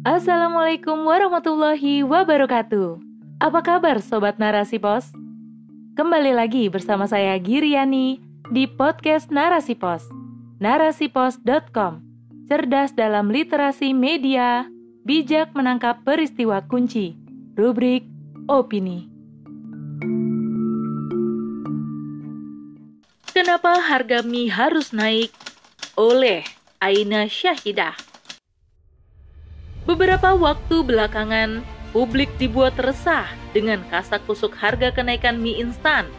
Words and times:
Assalamualaikum 0.00 1.04
warahmatullahi 1.04 2.00
wabarakatuh. 2.08 2.96
Apa 3.36 3.60
kabar 3.60 4.00
sobat 4.00 4.40
Narasi 4.40 4.80
Pos? 4.80 5.12
Kembali 5.92 6.32
lagi 6.32 6.72
bersama 6.72 7.04
saya 7.04 7.36
Giriani 7.36 8.16
di 8.48 8.64
podcast 8.64 9.28
Narasi 9.28 9.76
Pos. 9.76 10.08
Narasipos.com. 10.56 12.00
Cerdas 12.48 12.96
dalam 12.96 13.28
literasi 13.28 13.92
media, 13.92 14.64
bijak 15.04 15.52
menangkap 15.52 16.00
peristiwa 16.00 16.64
kunci. 16.64 17.20
Rubrik 17.60 18.08
opini. 18.48 19.09
Kenapa 23.30 23.78
harga 23.78 24.26
mie 24.26 24.50
harus 24.50 24.90
naik? 24.90 25.30
Oleh 25.94 26.42
Aina 26.82 27.30
Syahidah. 27.30 27.94
Beberapa 29.86 30.34
waktu 30.34 30.82
belakangan, 30.82 31.62
publik 31.94 32.26
dibuat 32.42 32.74
resah 32.82 33.30
dengan 33.54 33.86
kasak 33.86 34.26
kusuk 34.26 34.50
harga 34.58 34.90
kenaikan 34.90 35.38
mie 35.38 35.62
instan. 35.62 36.10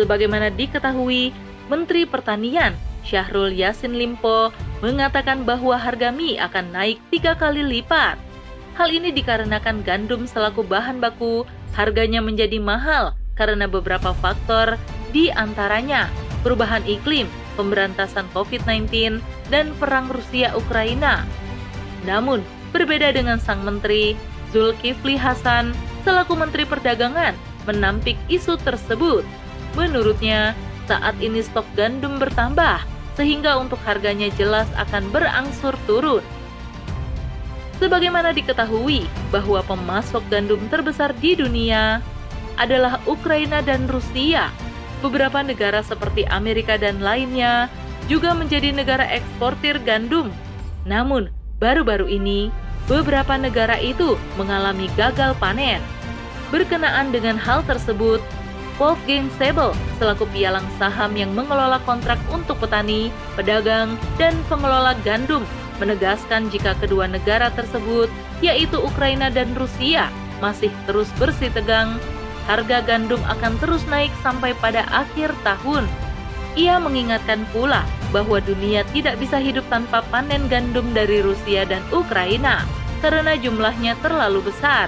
Sebagaimana 0.00 0.48
diketahui, 0.48 1.36
Menteri 1.68 2.08
Pertanian 2.08 2.72
Syahrul 3.04 3.52
Yasin 3.52 4.00
Limpo 4.00 4.48
mengatakan 4.80 5.44
bahwa 5.44 5.76
harga 5.76 6.08
mie 6.08 6.40
akan 6.40 6.72
naik 6.72 6.96
tiga 7.12 7.36
kali 7.36 7.60
lipat. 7.60 8.16
Hal 8.72 8.88
ini 8.88 9.12
dikarenakan 9.12 9.84
gandum 9.84 10.24
selaku 10.24 10.64
bahan 10.64 10.96
baku 10.96 11.44
harganya 11.76 12.24
menjadi 12.24 12.56
mahal 12.56 13.12
karena 13.36 13.68
beberapa 13.68 14.16
faktor 14.16 14.80
di 15.12 15.28
antaranya 15.28 16.08
perubahan 16.44 16.84
iklim, 16.84 17.26
pemberantasan 17.56 18.28
COVID-19, 18.36 19.18
dan 19.48 19.72
perang 19.80 20.12
Rusia-Ukraina. 20.12 21.24
Namun, 22.04 22.44
Berbeda 22.74 23.14
dengan 23.14 23.38
sang 23.38 23.62
menteri, 23.62 24.18
Zulkifli 24.50 25.14
Hasan 25.14 25.70
selaku 26.02 26.34
Menteri 26.34 26.66
Perdagangan 26.66 27.38
menampik 27.70 28.18
isu 28.26 28.58
tersebut. 28.66 29.22
Menurutnya, 29.78 30.58
saat 30.90 31.14
ini 31.22 31.38
stok 31.38 31.62
gandum 31.78 32.18
bertambah 32.18 32.82
sehingga 33.14 33.62
untuk 33.62 33.78
harganya 33.86 34.26
jelas 34.34 34.66
akan 34.74 35.06
berangsur 35.14 35.78
turun. 35.86 36.26
Sebagaimana 37.78 38.34
diketahui 38.34 39.06
bahwa 39.30 39.62
pemasok 39.62 40.26
gandum 40.26 40.58
terbesar 40.66 41.14
di 41.22 41.38
dunia 41.38 42.02
adalah 42.58 42.98
Ukraina 43.06 43.62
dan 43.62 43.86
Rusia. 43.86 44.50
Beberapa 45.04 45.44
negara 45.44 45.84
seperti 45.84 46.24
Amerika 46.32 46.80
dan 46.80 47.04
lainnya 47.04 47.68
juga 48.08 48.32
menjadi 48.32 48.72
negara 48.72 49.04
eksportir 49.04 49.76
gandum. 49.84 50.32
Namun, 50.88 51.28
baru-baru 51.60 52.08
ini 52.08 52.48
beberapa 52.88 53.36
negara 53.36 53.76
itu 53.76 54.16
mengalami 54.40 54.88
gagal 54.96 55.36
panen. 55.36 55.84
Berkenaan 56.48 57.12
dengan 57.12 57.36
hal 57.36 57.60
tersebut, 57.68 58.24
Wolfgang 58.80 59.28
Sebel 59.36 59.76
selaku 60.00 60.24
pialang 60.32 60.64
saham 60.80 61.12
yang 61.20 61.36
mengelola 61.36 61.84
kontrak 61.84 62.16
untuk 62.32 62.56
petani, 62.64 63.12
pedagang, 63.36 64.00
dan 64.16 64.32
pengelola 64.48 64.96
gandum 65.04 65.44
menegaskan 65.84 66.48
jika 66.48 66.72
kedua 66.80 67.04
negara 67.04 67.52
tersebut, 67.52 68.08
yaitu 68.40 68.80
Ukraina 68.80 69.28
dan 69.28 69.52
Rusia, 69.52 70.08
masih 70.40 70.72
terus 70.88 71.10
bersih 71.20 71.50
tegang, 71.50 71.98
harga 72.44 72.84
gandum 72.84 73.20
akan 73.24 73.56
terus 73.60 73.84
naik 73.88 74.12
sampai 74.20 74.52
pada 74.60 74.84
akhir 74.92 75.32
tahun. 75.44 75.88
Ia 76.54 76.78
mengingatkan 76.78 77.42
pula 77.50 77.82
bahwa 78.14 78.38
dunia 78.38 78.86
tidak 78.94 79.18
bisa 79.18 79.42
hidup 79.42 79.66
tanpa 79.66 80.06
panen 80.14 80.46
gandum 80.46 80.94
dari 80.94 81.18
Rusia 81.18 81.66
dan 81.66 81.82
Ukraina 81.90 82.62
karena 83.02 83.34
jumlahnya 83.34 83.98
terlalu 84.00 84.48
besar. 84.48 84.86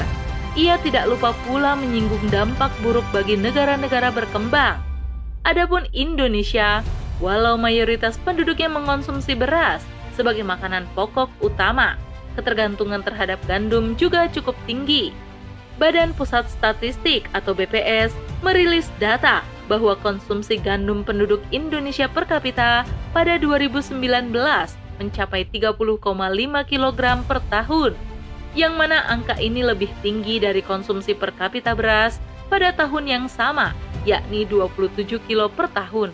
Ia 0.57 0.81
tidak 0.81 1.11
lupa 1.11 1.37
pula 1.45 1.77
menyinggung 1.77 2.33
dampak 2.33 2.73
buruk 2.81 3.05
bagi 3.13 3.37
negara-negara 3.37 4.09
berkembang. 4.09 4.81
Adapun 5.45 5.85
Indonesia, 5.93 6.81
walau 7.21 7.61
mayoritas 7.61 8.17
penduduknya 8.25 8.73
mengonsumsi 8.73 9.37
beras 9.37 9.85
sebagai 10.17 10.47
makanan 10.49 10.89
pokok 10.97 11.29
utama, 11.45 12.01
ketergantungan 12.41 13.05
terhadap 13.05 13.37
gandum 13.45 13.93
juga 14.01 14.33
cukup 14.33 14.57
tinggi. 14.65 15.13
Badan 15.77 16.17
Pusat 16.17 16.49
Statistik 16.49 17.29
atau 17.37 17.53
BPS 17.53 18.17
merilis 18.41 18.89
data 18.97 19.45
bahwa 19.69 19.99
konsumsi 20.01 20.57
gandum 20.57 21.05
penduduk 21.05 21.43
Indonesia 21.53 22.09
per 22.09 22.25
kapita 22.25 22.89
pada 23.13 23.37
2019 23.37 24.33
mencapai 24.97 25.45
30,5 25.53 25.77
kg 26.65 27.01
per 27.29 27.39
tahun, 27.53 27.93
yang 28.57 28.81
mana 28.81 29.05
angka 29.13 29.37
ini 29.37 29.61
lebih 29.61 29.93
tinggi 30.01 30.41
dari 30.41 30.65
konsumsi 30.65 31.13
per 31.13 31.37
kapita 31.37 31.77
beras 31.77 32.17
pada 32.49 32.73
tahun 32.73 33.05
yang 33.05 33.25
sama, 33.29 33.77
yakni 34.09 34.49
27 34.49 35.21
kg 35.29 35.53
per 35.53 35.69
tahun. 35.77 36.09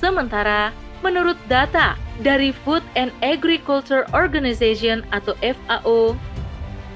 Sementara, 0.00 0.72
menurut 1.04 1.36
data 1.50 2.00
dari 2.24 2.54
Food 2.64 2.80
and 2.96 3.12
Agriculture 3.20 4.08
Organization 4.16 5.04
atau 5.12 5.36
FAO, 5.44 6.16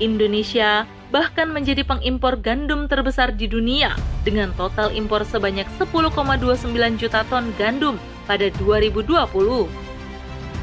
Indonesia 0.00 0.88
bahkan 1.08 1.48
menjadi 1.48 1.84
pengimpor 1.84 2.36
gandum 2.36 2.84
terbesar 2.84 3.32
di 3.32 3.48
dunia 3.48 3.96
dengan 4.24 4.52
total 4.56 4.92
impor 4.92 5.24
sebanyak 5.24 5.64
10,29 5.80 7.00
juta 7.00 7.24
ton 7.32 7.48
gandum 7.56 7.96
pada 8.28 8.52
2020. 8.60 9.08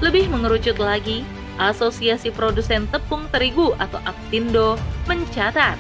Lebih 0.05 0.25
mengerucut 0.29 0.77
lagi, 0.77 1.25
Asosiasi 1.57 2.29
Produsen 2.29 2.85
Tepung 2.91 3.25
Terigu 3.31 3.73
atau 3.79 3.97
APTINDO 4.03 4.75
mencatat 5.07 5.79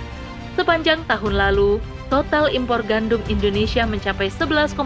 sepanjang 0.55 1.03
tahun 1.05 1.35
lalu 1.35 1.83
total 2.07 2.47
impor 2.47 2.81
gandum 2.87 3.19
Indonesia 3.27 3.83
mencapai 3.83 4.31
11,4 4.31 4.77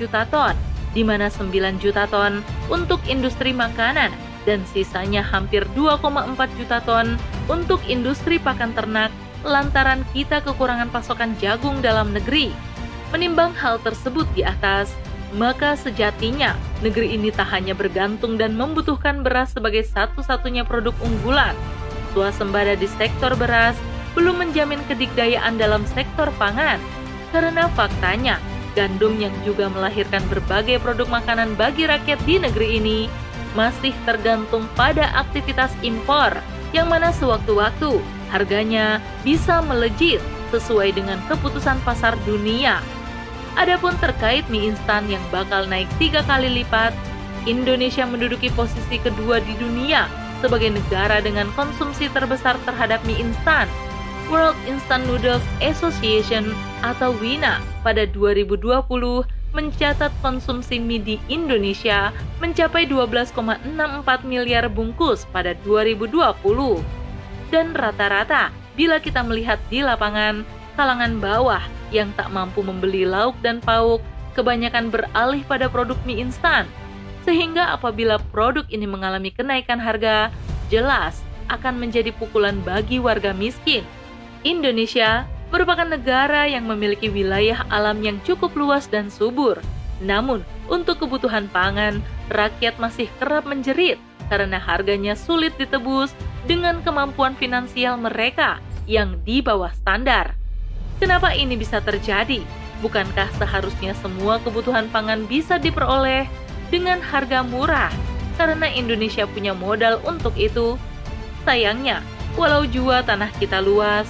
juta 0.00 0.24
ton, 0.32 0.56
di 0.96 1.04
mana 1.04 1.28
9 1.28 1.52
juta 1.76 2.08
ton 2.08 2.40
untuk 2.72 2.98
industri 3.06 3.52
makanan 3.52 4.10
dan 4.48 4.64
sisanya 4.68 5.20
hampir 5.20 5.66
2,4 5.76 6.36
juta 6.56 6.78
ton 6.84 7.16
untuk 7.48 7.80
industri 7.88 8.40
pakan 8.40 8.72
ternak 8.72 9.12
lantaran 9.44 10.04
kita 10.12 10.44
kekurangan 10.44 10.92
pasokan 10.92 11.32
jagung 11.40 11.80
dalam 11.80 12.12
negeri. 12.12 12.52
Menimbang 13.10 13.56
hal 13.56 13.80
tersebut 13.82 14.28
di 14.36 14.44
atas, 14.44 14.92
maka 15.34 15.74
sejatinya 15.74 16.54
negeri 16.84 17.16
ini 17.16 17.32
tak 17.34 17.50
hanya 17.50 17.74
bergantung 17.74 18.38
dan 18.38 18.54
membutuhkan 18.54 19.22
beras 19.24 19.54
sebagai 19.56 19.82
satu-satunya 19.86 20.62
produk 20.62 20.94
unggulan. 21.02 21.56
Suasembada 22.14 22.74
di 22.74 22.86
sektor 22.86 23.34
beras 23.38 23.78
belum 24.14 24.42
menjamin 24.42 24.82
kedikdayaan 24.90 25.54
dalam 25.58 25.86
sektor 25.86 26.30
pangan, 26.34 26.82
karena 27.30 27.70
faktanya 27.78 28.42
gandum 28.74 29.18
yang 29.18 29.34
juga 29.42 29.70
melahirkan 29.70 30.22
berbagai 30.30 30.82
produk 30.82 31.06
makanan 31.10 31.54
bagi 31.58 31.86
rakyat 31.86 32.18
di 32.26 32.38
negeri 32.38 32.68
ini 32.78 32.98
masih 33.58 33.94
tergantung 34.06 34.68
pada 34.78 35.10
aktivitas 35.18 35.74
impor, 35.82 36.36
yang 36.70 36.86
mana 36.86 37.10
sewaktu-waktu 37.10 37.98
harganya 38.30 39.02
bisa 39.26 39.58
melejit 39.64 40.22
sesuai 40.54 40.94
dengan 40.94 41.18
keputusan 41.26 41.78
pasar 41.82 42.14
dunia 42.26 42.78
Adapun 43.58 43.98
terkait 43.98 44.46
mie 44.46 44.70
instan 44.70 45.10
yang 45.10 45.22
bakal 45.34 45.66
naik 45.66 45.90
tiga 45.98 46.22
kali 46.22 46.62
lipat, 46.62 46.94
Indonesia 47.50 48.06
menduduki 48.06 48.52
posisi 48.54 49.00
kedua 49.02 49.42
di 49.42 49.58
dunia 49.58 50.06
sebagai 50.38 50.70
negara 50.70 51.18
dengan 51.18 51.50
konsumsi 51.58 52.06
terbesar 52.14 52.54
terhadap 52.62 53.02
mie 53.08 53.18
instan. 53.18 53.66
World 54.30 54.54
Instant 54.70 55.10
Noodles 55.10 55.42
Association 55.58 56.54
atau 56.86 57.10
WINA 57.18 57.58
pada 57.82 58.06
2020 58.06 58.62
mencatat 59.50 60.14
konsumsi 60.22 60.78
mie 60.78 61.02
di 61.02 61.16
Indonesia 61.26 62.14
mencapai 62.38 62.86
12,64 62.86 63.66
miliar 64.22 64.70
bungkus 64.70 65.26
pada 65.34 65.54
2020. 65.66 66.30
Dan 67.50 67.74
rata-rata, 67.74 68.54
bila 68.78 69.02
kita 69.02 69.26
melihat 69.26 69.58
di 69.66 69.82
lapangan, 69.82 70.46
kalangan 70.78 71.18
bawah 71.18 71.62
yang 71.90 72.14
tak 72.14 72.30
mampu 72.30 72.62
membeli 72.62 73.02
lauk 73.02 73.34
dan 73.42 73.58
pauk 73.58 73.98
kebanyakan 74.38 74.88
beralih 74.88 75.42
pada 75.46 75.66
produk 75.66 75.98
mie 76.06 76.22
instan. 76.22 76.64
Sehingga 77.26 77.74
apabila 77.74 78.16
produk 78.30 78.64
ini 78.70 78.86
mengalami 78.86 79.34
kenaikan 79.34 79.82
harga, 79.82 80.30
jelas 80.70 81.20
akan 81.50 81.82
menjadi 81.82 82.14
pukulan 82.14 82.56
bagi 82.62 83.02
warga 83.02 83.34
miskin. 83.34 83.82
Indonesia 84.46 85.26
merupakan 85.50 85.86
negara 85.86 86.46
yang 86.46 86.66
memiliki 86.66 87.10
wilayah 87.10 87.66
alam 87.68 88.00
yang 88.02 88.18
cukup 88.22 88.54
luas 88.54 88.86
dan 88.86 89.10
subur. 89.10 89.58
Namun, 90.00 90.46
untuk 90.70 91.02
kebutuhan 91.04 91.50
pangan, 91.50 92.00
rakyat 92.32 92.78
masih 92.80 93.10
kerap 93.20 93.44
menjerit 93.44 94.00
karena 94.30 94.56
harganya 94.56 95.18
sulit 95.18 95.52
ditebus 95.58 96.14
dengan 96.46 96.80
kemampuan 96.80 97.34
finansial 97.36 97.98
mereka 97.98 98.62
yang 98.86 99.18
di 99.26 99.42
bawah 99.42 99.74
standar. 99.74 100.38
Kenapa 101.02 101.34
ini 101.34 101.58
bisa 101.58 101.82
terjadi? 101.82 102.40
Bukankah 102.80 103.28
seharusnya 103.36 103.92
semua 103.98 104.40
kebutuhan 104.40 104.88
pangan 104.88 105.28
bisa 105.28 105.60
diperoleh 105.60 106.24
dengan 106.72 107.02
harga 107.02 107.44
murah 107.44 107.92
karena 108.40 108.72
Indonesia 108.72 109.28
punya 109.28 109.52
modal 109.52 110.00
untuk 110.08 110.32
itu. 110.40 110.80
Sayangnya, 111.44 112.00
walau 112.40 112.64
jua 112.64 113.04
tanah 113.04 113.28
kita 113.36 113.60
luas, 113.60 114.08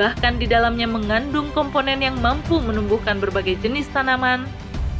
bahkan 0.00 0.40
di 0.40 0.48
dalamnya 0.48 0.88
mengandung 0.88 1.52
komponen 1.52 2.00
yang 2.00 2.16
mampu 2.24 2.56
menumbuhkan 2.56 3.20
berbagai 3.20 3.60
jenis 3.60 3.84
tanaman, 3.92 4.48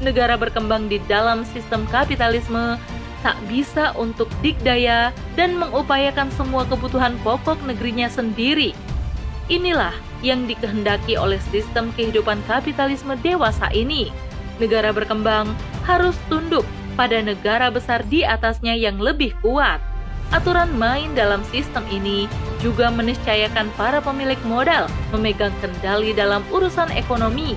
negara 0.04 0.36
berkembang 0.36 0.92
di 0.92 1.00
dalam 1.08 1.40
sistem 1.56 1.88
kapitalisme 1.88 2.76
tak 3.24 3.36
bisa 3.48 3.96
untuk 3.96 4.28
dikdaya 4.44 5.08
dan 5.40 5.56
mengupayakan 5.56 6.28
semua 6.36 6.68
kebutuhan 6.68 7.16
pokok 7.24 7.56
negerinya 7.64 8.12
sendiri. 8.12 8.76
Inilah 9.48 9.96
yang 10.20 10.44
dikehendaki 10.44 11.16
oleh 11.16 11.40
sistem 11.48 11.88
kehidupan 11.96 12.44
kapitalisme 12.44 13.16
dewasa 13.24 13.72
ini. 13.72 14.12
Negara 14.60 14.92
berkembang 14.92 15.48
harus 15.88 16.12
tunduk 16.28 16.68
pada 16.92 17.24
negara 17.24 17.72
besar 17.72 18.04
di 18.04 18.20
atasnya 18.20 18.76
yang 18.76 19.00
lebih 19.00 19.32
kuat. 19.40 19.80
Aturan 20.28 20.68
main 20.76 21.16
dalam 21.16 21.40
sistem 21.48 21.82
ini 21.88 22.28
juga 22.60 22.92
meniscayakan 22.92 23.72
para 23.74 23.98
pemilik 24.04 24.38
modal 24.44 24.86
memegang 25.12 25.52
kendali 25.64 26.12
dalam 26.12 26.44
urusan 26.52 26.92
ekonomi. 26.92 27.56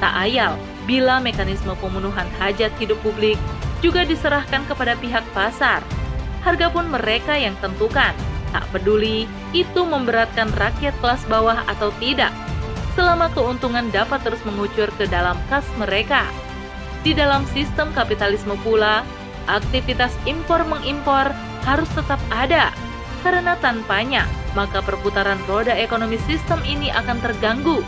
Tak 0.00 0.14
ayal 0.28 0.56
bila 0.88 1.20
mekanisme 1.20 1.76
pemenuhan 1.78 2.26
hajat 2.40 2.72
hidup 2.80 2.96
publik 3.04 3.36
juga 3.84 4.02
diserahkan 4.02 4.64
kepada 4.66 4.96
pihak 4.98 5.22
pasar. 5.36 5.84
Harga 6.42 6.72
pun 6.72 6.88
mereka 6.88 7.36
yang 7.36 7.54
tentukan. 7.60 8.16
Tak 8.48 8.64
peduli 8.72 9.28
itu 9.52 9.84
memberatkan 9.84 10.48
rakyat 10.56 10.96
kelas 11.04 11.20
bawah 11.28 11.60
atau 11.68 11.92
tidak, 12.00 12.32
selama 12.96 13.28
keuntungan 13.36 13.92
dapat 13.92 14.24
terus 14.24 14.40
mengucur 14.48 14.88
ke 14.96 15.04
dalam 15.04 15.36
kas 15.52 15.68
mereka. 15.76 16.24
Di 17.04 17.12
dalam 17.12 17.44
sistem 17.52 17.92
kapitalisme 17.92 18.56
pula, 18.64 19.04
aktivitas 19.44 20.16
impor-mengimpor 20.24 21.28
harus 21.68 21.90
tetap 21.92 22.16
ada, 22.32 22.72
karena 23.20 23.52
tanpanya 23.60 24.24
maka 24.56 24.80
perputaran 24.84 25.40
roda 25.48 25.74
ekonomi 25.74 26.16
sistem 26.24 26.60
ini 26.64 26.88
akan 26.92 27.18
terganggu. 27.20 27.84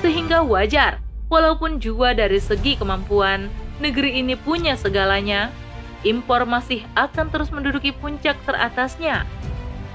Sehingga 0.00 0.40
wajar, 0.44 1.00
walaupun 1.28 1.80
jua 1.82 2.16
dari 2.16 2.40
segi 2.40 2.76
kemampuan, 2.76 3.52
negeri 3.80 4.20
ini 4.20 4.36
punya 4.36 4.76
segalanya, 4.76 5.52
impor 6.04 6.48
masih 6.48 6.84
akan 6.96 7.28
terus 7.28 7.52
menduduki 7.52 7.92
puncak 7.92 8.36
teratasnya. 8.48 9.28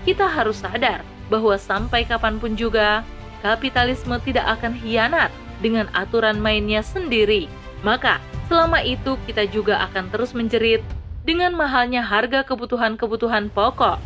Kita 0.06 0.30
harus 0.30 0.62
sadar 0.62 1.02
bahwa 1.34 1.58
sampai 1.58 2.06
kapan 2.06 2.38
pun 2.38 2.54
juga, 2.54 3.02
kapitalisme 3.42 4.18
tidak 4.22 4.46
akan 4.60 4.74
hianat 4.78 5.34
dengan 5.62 5.90
aturan 5.98 6.38
mainnya 6.38 6.86
sendiri. 6.86 7.50
Maka, 7.82 8.22
selama 8.50 8.82
itu 8.82 9.18
kita 9.26 9.46
juga 9.50 9.82
akan 9.90 10.10
terus 10.14 10.34
menjerit 10.38 10.82
dengan 11.26 11.58
mahalnya 11.58 12.06
harga 12.06 12.46
kebutuhan-kebutuhan 12.46 13.50
pokok. 13.50 13.98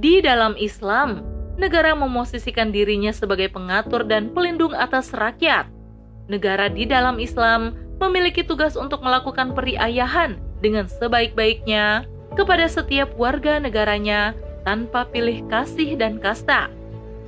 Di 0.00 0.24
dalam 0.24 0.56
Islam, 0.56 1.20
negara 1.60 1.92
memosisikan 1.92 2.72
dirinya 2.72 3.12
sebagai 3.12 3.52
pengatur 3.52 4.00
dan 4.08 4.32
pelindung 4.32 4.72
atas 4.72 5.12
rakyat. 5.12 5.68
Negara 6.24 6.72
di 6.72 6.88
dalam 6.88 7.20
Islam 7.20 7.76
memiliki 8.00 8.40
tugas 8.40 8.80
untuk 8.80 9.04
melakukan 9.04 9.52
periayahan 9.52 10.40
dengan 10.64 10.88
sebaik-baiknya 10.88 12.08
kepada 12.32 12.64
setiap 12.64 13.12
warga 13.20 13.60
negaranya 13.60 14.32
tanpa 14.64 15.04
pilih 15.04 15.44
kasih 15.52 16.00
dan 16.00 16.16
kasta. 16.16 16.72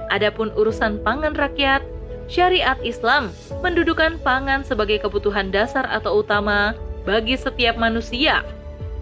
Adapun 0.09 0.49
urusan 0.57 1.05
pangan 1.05 1.37
rakyat, 1.37 1.85
syariat 2.25 2.81
Islam 2.81 3.37
mendudukan 3.61 4.17
pangan 4.25 4.65
sebagai 4.65 5.05
kebutuhan 5.05 5.53
dasar 5.53 5.85
atau 5.93 6.25
utama 6.25 6.73
bagi 7.05 7.37
setiap 7.37 7.77
manusia. 7.77 8.41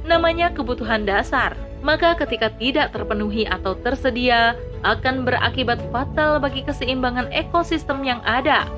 Namanya 0.02 0.50
kebutuhan 0.50 1.06
dasar, 1.06 1.54
maka 1.80 2.16
ketika 2.18 2.52
tidak 2.60 2.92
terpenuhi 2.92 3.48
atau 3.48 3.76
tersedia 3.80 4.56
akan 4.84 5.24
berakibat 5.24 5.80
fatal 5.92 6.40
bagi 6.40 6.64
keseimbangan 6.64 7.28
ekosistem 7.32 8.04
yang 8.04 8.20
ada. 8.24 8.68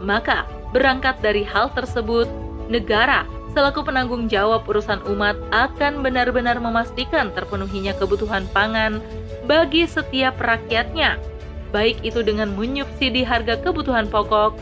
Maka, 0.00 0.48
Berangkat 0.70 1.18
dari 1.18 1.42
hal 1.42 1.70
tersebut, 1.74 2.30
negara 2.70 3.26
selaku 3.50 3.82
penanggung 3.82 4.30
jawab 4.30 4.62
urusan 4.70 5.02
umat 5.10 5.34
akan 5.50 6.06
benar-benar 6.06 6.62
memastikan 6.62 7.34
terpenuhinya 7.34 7.90
kebutuhan 7.98 8.46
pangan 8.54 9.02
bagi 9.50 9.90
setiap 9.90 10.38
rakyatnya, 10.38 11.18
baik 11.74 11.98
itu 12.06 12.22
dengan 12.22 12.54
menyubsidi 12.54 13.26
harga 13.26 13.58
kebutuhan 13.58 14.06
pokok 14.06 14.54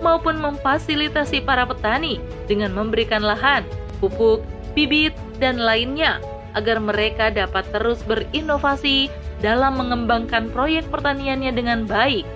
maupun 0.00 0.40
memfasilitasi 0.40 1.44
para 1.44 1.68
petani 1.68 2.16
dengan 2.48 2.72
memberikan 2.72 3.20
lahan, 3.20 3.60
pupuk, 4.00 4.40
bibit, 4.72 5.12
dan 5.36 5.60
lainnya 5.60 6.24
agar 6.58 6.82
mereka 6.82 7.30
dapat 7.30 7.66
terus 7.70 8.02
berinovasi 8.04 9.08
dalam 9.40 9.78
mengembangkan 9.78 10.50
proyek 10.50 10.86
pertaniannya 10.90 11.52
dengan 11.54 11.86
baik. 11.86 12.26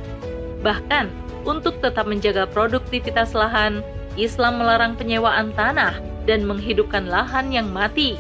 Bahkan, 0.64 1.10
untuk 1.44 1.76
tetap 1.84 2.08
menjaga 2.08 2.48
produktivitas 2.48 3.36
lahan, 3.36 3.84
Islam 4.16 4.62
melarang 4.62 4.96
penyewaan 4.96 5.52
tanah 5.52 6.00
dan 6.24 6.48
menghidupkan 6.48 7.04
lahan 7.04 7.52
yang 7.52 7.68
mati. 7.68 8.16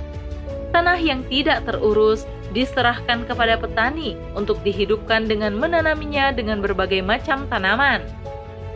Tanah 0.74 0.98
yang 1.00 1.24
tidak 1.32 1.64
terurus 1.64 2.28
diserahkan 2.52 3.26
kepada 3.26 3.58
petani 3.58 4.14
untuk 4.36 4.60
dihidupkan 4.62 5.26
dengan 5.26 5.56
menanaminya 5.56 6.30
dengan 6.30 6.60
berbagai 6.60 7.00
macam 7.02 7.48
tanaman. 7.48 8.04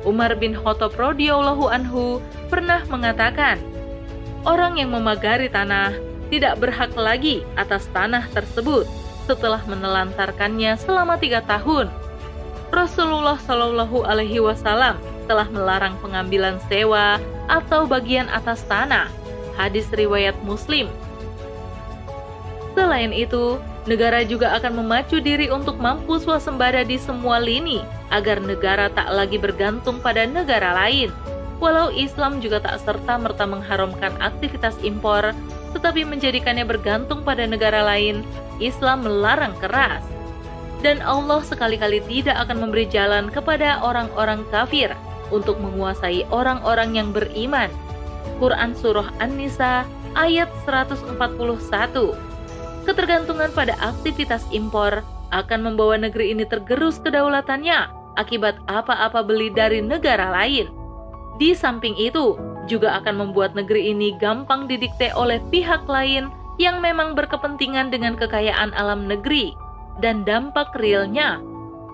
Umar 0.06 0.34
bin 0.38 0.54
Khattab 0.54 0.94
radhiyallahu 0.94 1.68
anhu 1.68 2.22
pernah 2.48 2.82
mengatakan, 2.88 3.58
orang 4.46 4.78
yang 4.78 4.94
memagari 4.94 5.50
tanah 5.50 5.92
tidak 6.28 6.60
berhak 6.60 6.92
lagi 6.94 7.44
atas 7.56 7.88
tanah 7.92 8.28
tersebut 8.32 8.88
setelah 9.28 9.60
menelantarkannya 9.68 10.76
selama 10.80 11.20
tiga 11.20 11.44
tahun 11.44 11.92
Rasulullah 12.68 13.40
Shallallahu 13.40 14.04
Alaihi 14.04 14.44
Wasallam 14.44 15.00
telah 15.24 15.48
melarang 15.48 15.96
pengambilan 16.00 16.60
sewa 16.68 17.20
atau 17.48 17.88
bagian 17.88 18.28
atas 18.32 18.64
tanah. 18.68 19.08
Hadis 19.56 19.88
riwayat 19.92 20.36
Muslim. 20.44 20.88
Selain 22.76 23.10
itu, 23.10 23.58
negara 23.88 24.22
juga 24.22 24.54
akan 24.54 24.84
memacu 24.84 25.18
diri 25.18 25.50
untuk 25.50 25.80
mampu 25.80 26.20
swasembada 26.20 26.86
di 26.86 26.94
semua 27.00 27.42
lini 27.42 27.82
agar 28.12 28.38
negara 28.38 28.86
tak 28.92 29.10
lagi 29.10 29.36
bergantung 29.40 29.98
pada 29.98 30.24
negara 30.28 30.76
lain. 30.86 31.10
Walau 31.58 31.90
Islam 31.90 32.38
juga 32.38 32.62
tak 32.62 32.78
serta-merta 32.86 33.42
mengharamkan 33.42 34.14
aktivitas 34.22 34.78
impor, 34.86 35.34
tetapi 35.74 36.06
menjadikannya 36.06 36.62
bergantung 36.62 37.26
pada 37.26 37.42
negara 37.50 37.82
lain, 37.82 38.22
Islam 38.62 39.02
melarang 39.02 39.58
keras 39.58 40.06
dan 40.80 41.02
Allah 41.02 41.42
sekali-kali 41.42 41.98
tidak 42.06 42.38
akan 42.46 42.62
memberi 42.62 42.86
jalan 42.86 43.26
kepada 43.30 43.82
orang-orang 43.82 44.46
kafir 44.54 44.94
untuk 45.34 45.58
menguasai 45.58 46.24
orang-orang 46.30 46.94
yang 46.94 47.08
beriman. 47.10 47.68
Quran 48.38 48.72
Surah 48.78 49.10
An-Nisa 49.18 49.82
ayat 50.14 50.46
141 50.62 51.18
Ketergantungan 52.86 53.50
pada 53.52 53.74
aktivitas 53.82 54.46
impor 54.54 55.02
akan 55.28 55.60
membawa 55.60 56.00
negeri 56.00 56.32
ini 56.32 56.48
tergerus 56.48 57.02
kedaulatannya 57.02 57.90
akibat 58.16 58.56
apa-apa 58.70 59.20
beli 59.20 59.52
dari 59.52 59.84
negara 59.84 60.32
lain. 60.32 60.77
Di 61.38 61.54
samping 61.54 61.94
itu, 61.94 62.34
juga 62.66 62.98
akan 63.00 63.26
membuat 63.30 63.54
negeri 63.54 63.94
ini 63.94 64.14
gampang 64.18 64.68
didikte 64.68 65.14
oleh 65.14 65.40
pihak 65.48 65.88
lain 65.88 66.28
yang 66.58 66.82
memang 66.82 67.14
berkepentingan 67.14 67.94
dengan 67.94 68.18
kekayaan 68.18 68.74
alam 68.74 69.06
negeri 69.06 69.54
dan 70.02 70.26
dampak 70.26 70.74
realnya, 70.74 71.38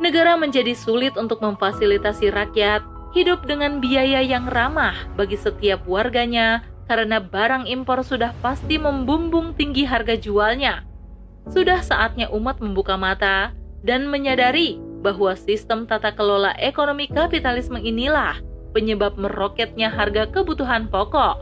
negara 0.01 0.35
menjadi 0.35 0.73
sulit 0.73 1.15
untuk 1.21 1.45
memfasilitasi 1.45 2.33
rakyat 2.33 2.81
hidup 3.15 3.47
dengan 3.47 3.79
biaya 3.79 4.25
yang 4.25 4.49
ramah 4.51 4.97
bagi 5.15 5.39
setiap 5.39 5.85
warganya 5.87 6.65
karena 6.91 7.23
barang 7.23 7.65
impor 7.71 8.05
sudah 8.05 8.35
pasti 8.45 8.77
membumbung 8.77 9.57
tinggi 9.57 9.87
harga 9.87 10.19
jualnya. 10.19 10.85
Sudah 11.49 11.85
saatnya 11.85 12.33
umat 12.33 12.61
membuka 12.61 12.97
mata 12.97 13.53
dan 13.85 14.09
menyadari 14.09 14.81
bahwa 15.05 15.37
sistem 15.37 15.85
tata 15.85 16.17
kelola 16.17 16.57
ekonomi 16.57 17.05
kapitalisme 17.09 17.77
inilah 17.77 18.41
penyebab 18.75 19.15
meroketnya 19.15 19.89
harga 19.89 20.27
kebutuhan 20.27 20.91
pokok, 20.91 21.39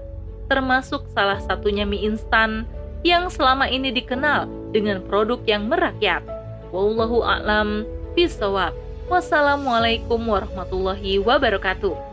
termasuk 0.53 1.09
salah 1.17 1.41
satunya 1.41 1.89
mie 1.89 2.05
instan 2.05 2.69
yang 3.03 3.33
selama 3.33 3.67
ini 3.67 3.91
dikenal 3.91 4.47
dengan 4.71 5.01
produk 5.09 5.41
yang 5.49 5.67
merakyat. 5.67 6.23
Wallahu 6.71 7.25
a'lam 7.25 7.89
bisawab. 8.15 8.77
Wassalamualaikum 9.09 10.21
warahmatullahi 10.23 11.19
wabarakatuh. 11.19 12.12